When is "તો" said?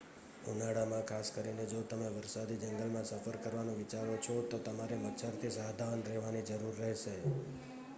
4.49-4.61